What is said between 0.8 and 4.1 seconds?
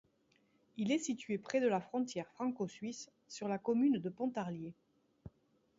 est situé près de la frontière franco-suisse, sur la commune de